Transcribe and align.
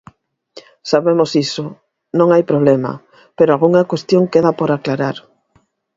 Sabemos 0.91 1.31
iso, 1.45 1.65
non 2.17 2.27
hai 2.33 2.43
problema, 2.51 2.91
pero 3.37 3.49
algunha 3.51 3.87
cuestión 3.91 4.23
queda 4.33 4.51
por 4.59 4.69
aclarar. 4.71 5.17